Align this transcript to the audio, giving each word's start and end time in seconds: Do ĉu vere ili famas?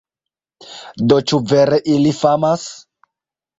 Do 1.11 1.19
ĉu 1.33 1.41
vere 1.53 1.81
ili 1.99 2.17
famas? 2.23 2.67